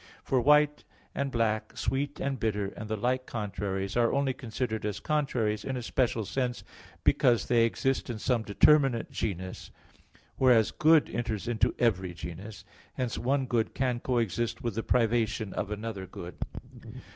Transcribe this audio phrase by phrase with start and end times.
[0.23, 4.99] For white and black, sweet and bitter, and the like contraries, are only considered as
[4.99, 6.63] contraries in a special sense,
[7.03, 9.69] because they exist in some determinate genus;
[10.37, 12.65] whereas good enters into every genus.
[12.95, 16.33] Hence one good can coexist with the privation of another good.